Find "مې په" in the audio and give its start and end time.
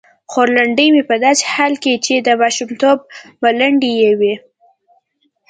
0.93-1.15